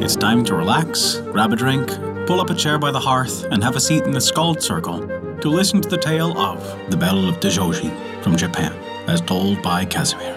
[0.00, 1.88] It's time to relax, grab a drink,
[2.26, 5.06] pull up a chair by the hearth, and have a seat in the Skald Circle
[5.38, 8.72] to listen to the tale of the Bell of Dajoji from Japan,
[9.06, 10.34] as told by Casimir.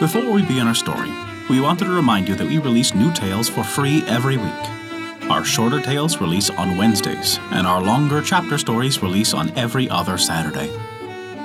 [0.00, 1.10] Before we begin our story,
[1.48, 5.30] we wanted to remind you that we release new tales for free every week.
[5.30, 10.18] Our shorter tales release on Wednesdays, and our longer chapter stories release on every other
[10.18, 10.70] Saturday.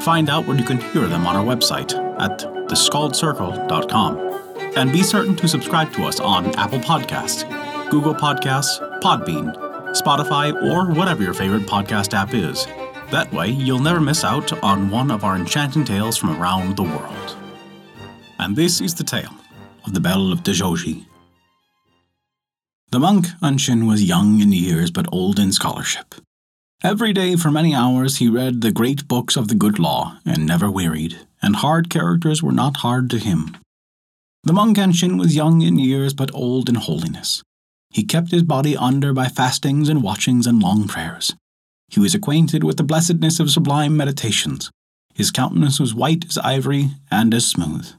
[0.01, 4.33] Find out where you can hear them on our website at theskaldscircle.com.
[4.75, 7.43] And be certain to subscribe to us on Apple Podcasts,
[7.89, 9.55] Google Podcasts, Podbean,
[9.93, 12.65] Spotify, or whatever your favorite podcast app is.
[13.11, 16.83] That way, you'll never miss out on one of our enchanting tales from around the
[16.83, 17.35] world.
[18.39, 19.33] And this is the tale
[19.85, 21.05] of the Bell of Dajoji.
[22.91, 26.15] The monk Anshin was young in years but old in scholarship.
[26.83, 30.45] Every day for many hours he read the great books of the good law and
[30.45, 33.55] never wearied, and hard characters were not hard to him.
[34.43, 37.41] The monk Anshin was young in years but old in holiness.
[37.89, 41.33] He kept his body under by fastings and watchings and long prayers.
[41.87, 44.69] He was acquainted with the blessedness of sublime meditations.
[45.13, 47.93] His countenance was white as ivory and as smooth.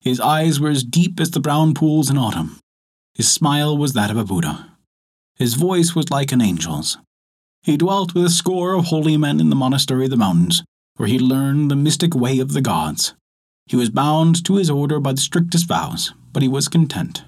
[0.00, 2.58] His eyes were as deep as the brown pools in autumn.
[3.14, 4.70] His smile was that of a Buddha.
[5.36, 6.98] His voice was like an angel's.
[7.64, 10.62] He dwelt with a score of holy men in the monastery of the mountains,
[10.96, 13.14] where he learned the mystic way of the gods.
[13.66, 17.24] He was bound to his order by the strictest vows, but he was content,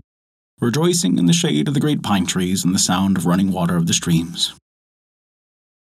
[0.60, 3.78] rejoicing in the shade of the great pine trees and the sound of running water
[3.78, 4.54] of the streams.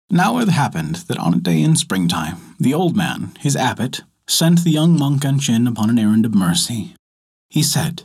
[0.09, 4.63] Now it happened that on a day in springtime, the old man, his abbot, sent
[4.63, 6.95] the young monk Anshin upon an errand of mercy.
[7.51, 8.03] He said,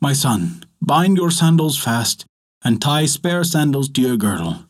[0.00, 2.24] My son, bind your sandals fast,
[2.64, 4.64] and tie spare sandals to your girdle.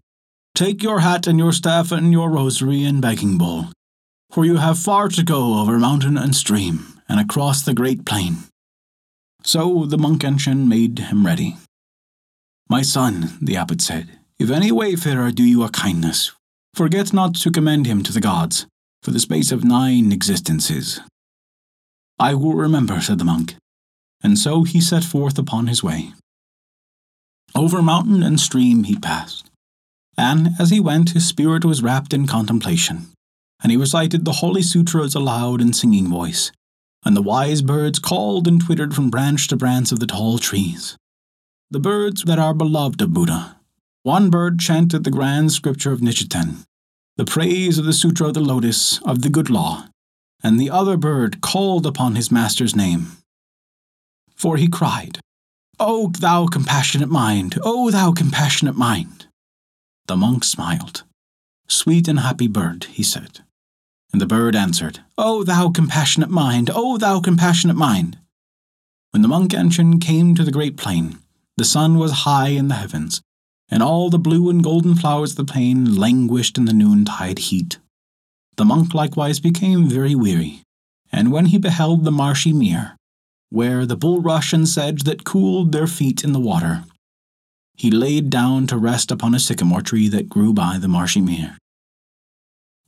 [0.60, 3.68] Take your hat and your staff and your rosary and begging bowl,
[4.30, 8.40] for you have far to go over mountain and stream, and across the great plain.
[9.42, 11.56] So the monk Anshin made him ready.
[12.68, 16.32] My son, the abbot said, if any wayfarer do you a kindness,
[16.74, 18.66] forget not to commend him to the gods,
[19.02, 21.00] for the space of nine existences.
[22.18, 23.54] I will remember, said the monk,
[24.22, 26.12] and so he set forth upon his way.
[27.54, 29.49] Over mountain and stream he passed,
[30.20, 33.06] and as he went his spirit was wrapped in contemplation
[33.62, 36.50] and he recited the Holy Sutras aloud in singing voice,
[37.04, 40.96] and the wise birds called and twittered from branch to branch of the tall trees.
[41.70, 43.56] The birds that are beloved of Buddha.
[44.02, 46.64] One bird chanted the grand scripture of Nichiren,
[47.16, 49.88] the praise of the Sutra of the Lotus of the Good Law,
[50.42, 53.18] and the other bird called upon his master's name.
[54.34, 55.20] For he cried,
[55.78, 59.26] O thou compassionate mind, O thou compassionate mind!
[60.10, 61.04] The monk smiled.
[61.68, 63.42] Sweet and happy bird, he said.
[64.12, 68.18] And the bird answered, O thou compassionate mind, O thou compassionate mind!
[69.12, 71.20] When the monk Anshin came to the great plain,
[71.56, 73.22] the sun was high in the heavens,
[73.68, 77.78] and all the blue and golden flowers of the plain languished in the noontide heat.
[78.56, 80.64] The monk likewise became very weary,
[81.12, 82.96] and when he beheld the marshy mere,
[83.48, 86.82] where the bulrush and sedge that cooled their feet in the water,
[87.80, 91.56] he laid down to rest upon a sycamore tree that grew by the marshy mere.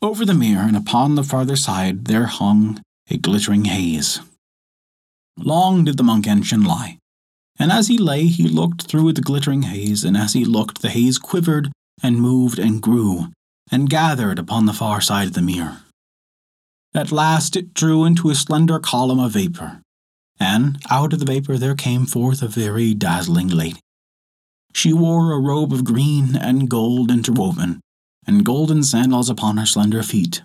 [0.03, 4.21] Over the mere and upon the farther side there hung a glittering haze.
[5.39, 6.99] Long did the monk Anshin lie,
[7.59, 10.91] and as he lay he looked through the glittering haze, and as he looked the
[10.91, 13.29] haze quivered and moved and grew
[13.71, 15.79] and gathered upon the far side of the mere.
[16.95, 19.81] At last it drew into a slender column of vapour,
[20.39, 23.82] and out of the vapour there came forth a very dazzling lady.
[24.73, 27.81] She wore a robe of green and gold interwoven,
[28.27, 30.43] and golden sandals upon her slender feet.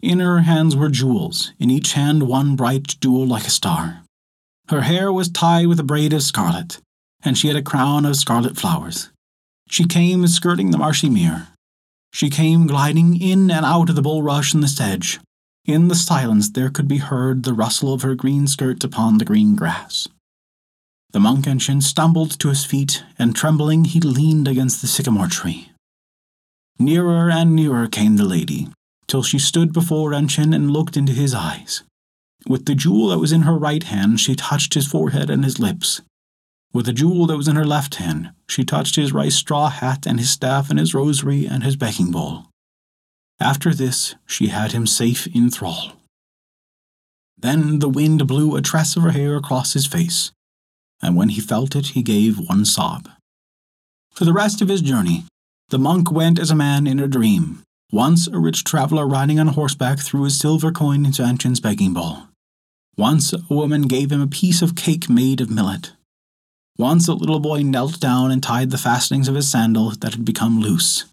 [0.00, 4.02] In her hands were jewels, in each hand one bright jewel like a star.
[4.68, 6.80] Her hair was tied with a braid of scarlet,
[7.22, 9.10] and she had a crown of scarlet flowers.
[9.68, 11.48] She came skirting the marshy mere.
[12.12, 15.18] She came gliding in and out of the bulrush and the sedge.
[15.64, 19.24] In the silence there could be heard the rustle of her green skirt upon the
[19.24, 20.08] green grass.
[21.12, 25.70] The monk Anshin stumbled to his feet, and trembling he leaned against the sycamore tree.
[26.78, 28.68] Nearer and nearer came the lady,
[29.06, 31.82] till she stood before Anshin and looked into his eyes.
[32.48, 35.58] With the jewel that was in her right hand, she touched his forehead and his
[35.58, 36.00] lips.
[36.72, 40.06] With the jewel that was in her left hand, she touched his rice straw hat
[40.06, 42.46] and his staff and his rosary and his begging bowl.
[43.38, 45.92] After this, she had him safe in thrall.
[47.36, 50.32] Then the wind blew a tress of her hair across his face,
[51.02, 53.08] and when he felt it, he gave one sob.
[54.12, 55.24] For the rest of his journey,
[55.70, 57.62] the monk went as a man in a dream.
[57.90, 62.28] Once a rich traveller riding on horseback threw a silver coin into Anshin's begging bowl.
[62.96, 65.92] Once a woman gave him a piece of cake made of millet.
[66.78, 70.24] Once a little boy knelt down and tied the fastenings of his sandal that had
[70.24, 71.06] become loose.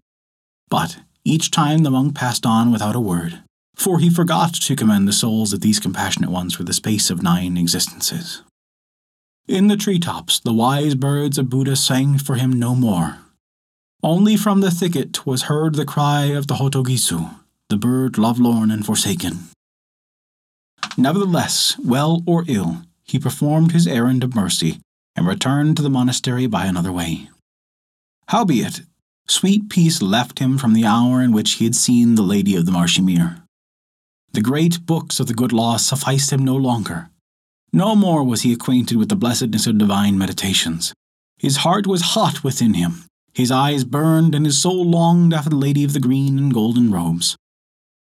[0.68, 3.42] But each time the monk passed on without a word,
[3.74, 7.22] for he forgot to commend the souls of these compassionate ones for the space of
[7.22, 8.42] nine existences.
[9.50, 13.18] In the tree tops, the wise birds of Buddha sang for him no more.
[14.00, 17.34] Only from the thicket was heard the cry of the Hototogisu,
[17.68, 19.50] the bird lovelorn and forsaken.
[20.96, 24.78] Nevertheless, well or ill, he performed his errand of mercy
[25.16, 27.28] and returned to the monastery by another way.
[28.28, 28.82] Howbeit,
[29.26, 32.66] sweet peace left him from the hour in which he had seen the Lady of
[32.66, 33.42] the Marshy Mere.
[34.30, 37.10] The great books of the good law sufficed him no longer.
[37.72, 40.92] No more was he acquainted with the blessedness of divine meditations.
[41.38, 45.56] His heart was hot within him, his eyes burned, and his soul longed after the
[45.56, 47.36] lady of the green and golden robes.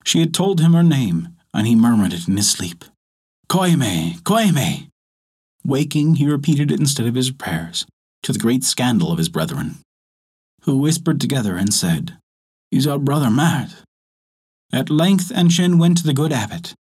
[0.03, 2.83] She had told him her name, and he murmured it in his sleep.
[3.47, 4.89] Koime, Koime!
[5.63, 7.85] Waking, he repeated it instead of his prayers,
[8.23, 9.77] to the great scandal of his brethren,
[10.63, 12.17] who whispered together and said,
[12.71, 13.73] Is our brother mad?
[14.71, 16.75] At length Anshin went to the good abbot,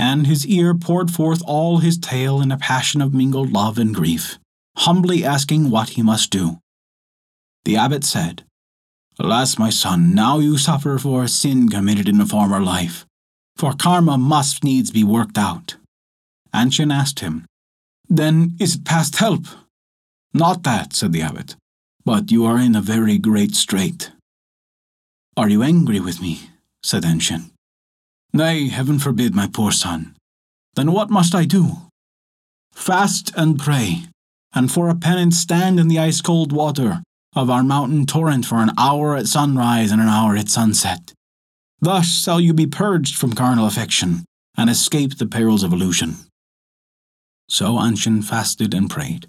[0.00, 3.94] and his ear poured forth all his tale in a passion of mingled love and
[3.94, 4.38] grief,
[4.78, 6.58] humbly asking what he must do.
[7.66, 8.44] The abbot said,
[9.18, 13.04] Alas, my son, now you suffer for a sin committed in a former life,
[13.58, 15.76] for karma must needs be worked out.
[16.54, 17.44] Anshin asked him,
[18.08, 19.44] Then is it past help?
[20.32, 21.56] Not that, said the abbot,
[22.06, 24.12] but you are in a very great strait.
[25.36, 26.48] Are you angry with me?
[26.82, 27.50] said Anshin.
[28.32, 30.14] Nay, heaven forbid, my poor son.
[30.74, 31.90] Then what must I do?
[32.72, 34.04] Fast and pray,
[34.54, 37.02] and for a penance stand in the ice cold water
[37.34, 41.12] of our mountain torrent for an hour at sunrise and an hour at sunset.
[41.80, 44.24] Thus shall you be purged from carnal affection
[44.56, 46.16] and escape the perils of illusion.
[47.48, 49.26] So Anshin fasted and prayed.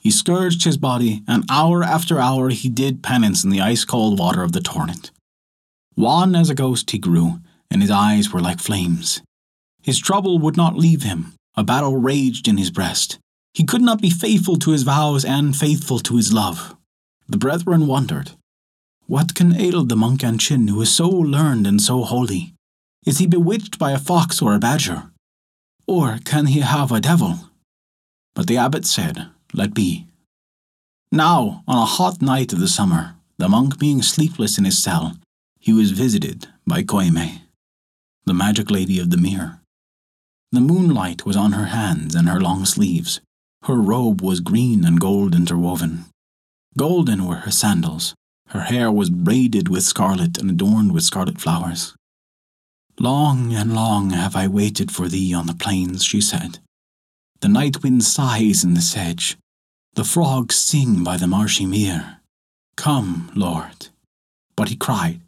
[0.00, 4.18] He scourged his body, and hour after hour he did penance in the ice cold
[4.18, 5.10] water of the torrent.
[5.96, 7.40] Wan as a ghost he grew,
[7.70, 9.22] and his eyes were like flames.
[9.82, 13.18] His trouble would not leave him, a battle raged in his breast.
[13.54, 16.76] He could not be faithful to his vows and faithful to his love.
[17.28, 18.32] The brethren wondered,
[19.06, 22.54] What can ail the monk Anshin who is so learned and so holy?
[23.06, 25.10] Is he bewitched by a fox or a badger?
[25.86, 27.50] Or can he have a devil?
[28.34, 30.06] But the abbot said, Let be.
[31.12, 35.16] Now, on a hot night of the summer, the monk being sleepless in his cell,
[35.58, 37.40] he was visited by Koime,
[38.26, 39.60] the magic lady of the mirror.
[40.52, 43.20] The moonlight was on her hands and her long sleeves.
[43.62, 46.06] Her robe was green and gold interwoven.
[46.76, 48.14] Golden were her sandals.
[48.48, 51.94] Her hair was braided with scarlet and adorned with scarlet flowers.
[52.98, 56.58] Long and long have I waited for thee on the plains, she said.
[57.40, 59.36] The night wind sighs in the sedge.
[59.94, 62.18] The frogs sing by the marshy mere.
[62.76, 63.88] Come, Lord.
[64.56, 65.20] But he cried,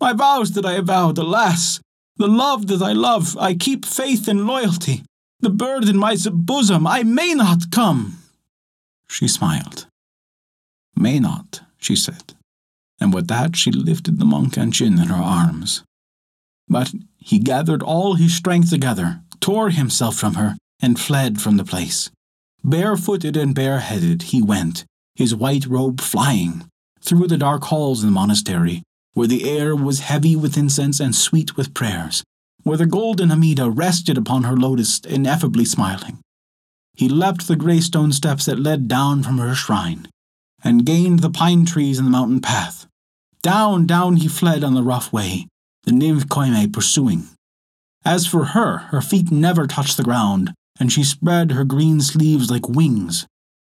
[0.00, 1.80] My vows that I have vowed, alas!
[2.16, 5.02] The love that I love, I keep faith and loyalty.
[5.40, 8.18] The bird in my bosom, I may not come.
[9.08, 9.86] She smiled.
[10.96, 12.34] May not, she said,
[13.00, 15.82] and with that she lifted the monk Anshin in her arms.
[16.68, 21.64] But he gathered all his strength together, tore himself from her, and fled from the
[21.64, 22.10] place.
[22.62, 24.84] Barefooted and bareheaded he went,
[25.16, 26.64] his white robe flying,
[27.00, 28.82] through the dark halls in the monastery,
[29.14, 32.22] where the air was heavy with incense and sweet with prayers,
[32.62, 36.18] where the golden Amida rested upon her lotus, ineffably smiling.
[36.94, 40.08] He leapt the grey stone steps that led down from her shrine,
[40.62, 42.86] and gained the pine trees and the mountain path.
[43.42, 45.46] Down, down he fled on the rough way,
[45.84, 47.28] the nymph Koime pursuing.
[48.04, 52.50] As for her, her feet never touched the ground, and she spread her green sleeves
[52.50, 53.26] like wings.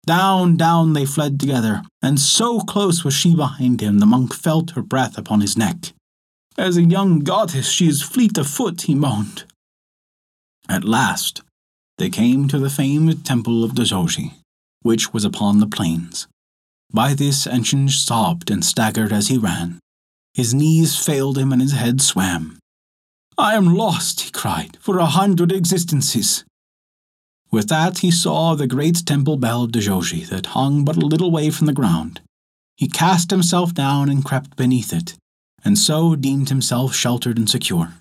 [0.07, 4.73] Down, down they fled together, and so close was she behind him the monk felt
[4.73, 5.93] her breath upon his neck.
[6.57, 9.45] As a young goddess she is fleet of foot, he moaned.
[10.69, 11.43] At last,
[11.99, 14.35] they came to the famed temple of Dojouji,
[14.83, 16.27] which was upon the plains.
[16.93, 19.79] By this Anshin sobbed and staggered as he ran.
[20.35, 22.59] His knees failed him and his head swam.
[23.37, 26.45] I am lost, he cried, for a hundred existences.
[27.51, 31.31] With that he saw the great temple bell of Dojouji that hung but a little
[31.31, 32.21] way from the ground.
[32.77, 35.17] He cast himself down and crept beneath it,
[35.65, 37.95] and so deemed himself sheltered and secure.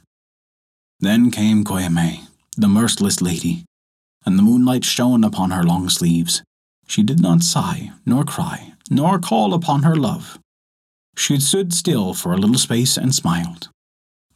[1.00, 3.65] Then came Koime, the merciless lady,
[4.25, 6.44] and the moonlight shone upon her long sleeves.
[6.88, 10.39] She did not sigh, nor cry, nor call upon her love.
[11.18, 13.70] She stood still for a little space and smiled.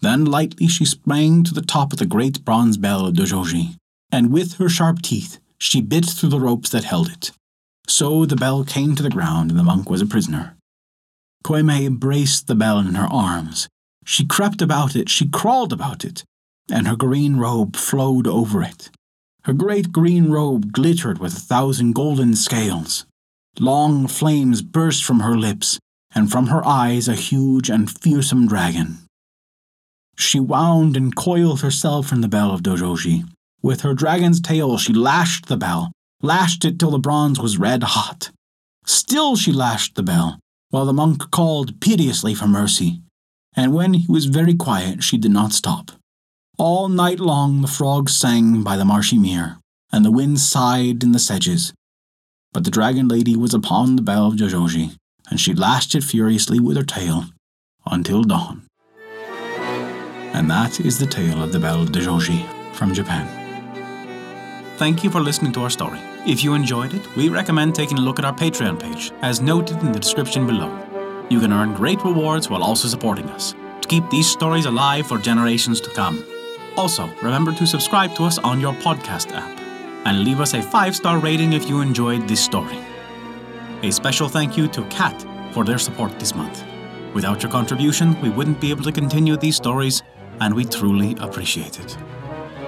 [0.01, 3.75] Then lightly she sprang to the top of the great bronze bell of Dojouji,
[4.13, 7.31] and with her sharp teeth she bit through the ropes that held it.
[7.87, 10.55] So the bell came to the ground, and the monk was a prisoner.
[11.43, 13.67] Koime embraced the bell in her arms.
[14.05, 16.23] She crept about it, she crawled about it,
[16.69, 18.89] and her green robe flowed over it.
[19.45, 23.05] Her great green robe glittered with a thousand golden scales.
[23.59, 25.79] Long flames burst from her lips,
[26.13, 28.99] and from her eyes a huge and fearsome dragon.
[30.17, 33.25] She wound and coiled herself in the bell of Dojoji.
[33.63, 37.81] With her dragon's tail, she lashed the bell, lashed it till the bronze was red
[37.83, 38.29] hot.
[38.85, 40.37] Still she lashed the bell,
[40.69, 43.01] while the monk called piteously for mercy.
[43.55, 45.91] And when he was very quiet, she did not stop.
[46.57, 49.59] All night long the frogs sang by the marshy mere,
[49.93, 51.73] and the wind sighed in the sedges.
[52.51, 54.97] But the dragon lady was upon the bell of Dojoji,
[55.29, 57.25] and she lashed it furiously with her tail
[57.85, 58.67] until dawn.
[60.33, 63.42] And that is the tale of the Bell of Joji from Japan.
[64.77, 65.99] Thank you for listening to our story.
[66.25, 69.77] If you enjoyed it, we recommend taking a look at our Patreon page, as noted
[69.83, 70.67] in the description below.
[71.29, 75.19] You can earn great rewards while also supporting us to keep these stories alive for
[75.19, 76.25] generations to come.
[76.75, 79.59] Also, remember to subscribe to us on your podcast app
[80.05, 82.79] and leave us a five star rating if you enjoyed this story.
[83.83, 86.63] A special thank you to Kat for their support this month.
[87.13, 90.01] Without your contribution, we wouldn't be able to continue these stories,
[90.41, 91.95] and we truly appreciate it.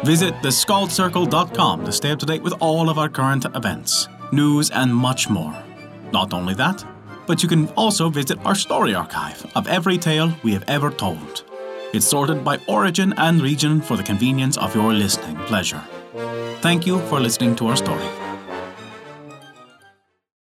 [0.04, 4.94] Visit theskaldscircle.com to stay up to date with all of our current events, news, and
[4.94, 5.56] much more.
[6.12, 6.84] Not only that,
[7.28, 11.44] but you can also visit our story archive of every tale we have ever told.
[11.94, 15.82] It's sorted by origin and region for the convenience of your listening pleasure.
[16.62, 18.25] Thank you for listening to our story.